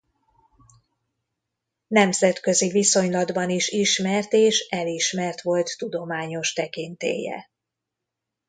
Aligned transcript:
Nemzetközi 1.87 2.69
viszonylatban 2.69 3.49
is 3.49 3.69
ismert 3.69 4.33
és 4.33 4.67
elismert 4.69 5.41
volt 5.41 5.77
tudományos 5.77 6.53
tekintélye. 6.53 7.49